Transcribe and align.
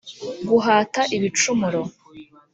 guhata 0.47 1.01
ibicumuro 1.15 1.81